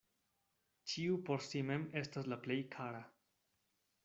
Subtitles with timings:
[0.93, 3.05] Ĉiu por si mem estas la plej kara.